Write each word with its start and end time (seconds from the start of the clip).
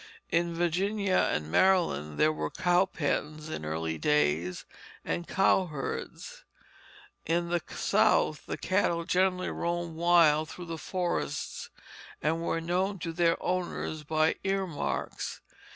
In 0.31 0.55
Virginia 0.55 1.29
and 1.31 1.51
Maryland 1.51 2.17
there 2.17 2.33
were 2.33 2.49
cow 2.49 2.85
pens 2.87 3.49
in 3.49 3.63
early 3.63 3.99
days, 3.99 4.65
and 5.05 5.27
cowherds; 5.27 6.43
but 7.23 7.31
in 7.31 7.49
the 7.49 7.61
South 7.69 8.47
the 8.47 8.57
cattle 8.57 9.03
generally 9.03 9.51
roamed 9.51 9.95
wild 9.95 10.49
through 10.49 10.65
the 10.65 10.79
forests, 10.79 11.69
and 12.19 12.41
were 12.41 12.59
known 12.59 12.97
to 12.97 13.13
their 13.13 13.37
owners 13.43 14.03
by 14.03 14.37
earmarks. 14.43 15.39